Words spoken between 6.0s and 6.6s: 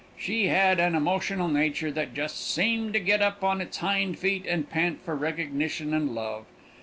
love.